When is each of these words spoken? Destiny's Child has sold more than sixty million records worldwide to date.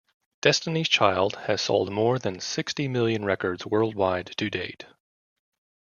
Destiny's 0.41 0.89
Child 0.89 1.35
has 1.45 1.61
sold 1.61 1.91
more 1.91 2.17
than 2.17 2.39
sixty 2.39 2.87
million 2.87 3.23
records 3.23 3.67
worldwide 3.67 4.33
to 4.37 4.49
date. 4.49 4.87